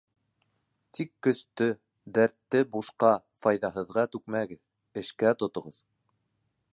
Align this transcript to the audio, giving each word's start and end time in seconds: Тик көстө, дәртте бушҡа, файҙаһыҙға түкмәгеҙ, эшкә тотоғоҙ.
Тик 0.99 1.11
көстө, 1.27 1.67
дәртте 2.17 2.61
бушҡа, 2.77 3.11
файҙаһыҙға 3.45 4.07
түкмәгеҙ, 4.15 4.63
эшкә 5.03 5.35
тотоғоҙ. 5.43 5.81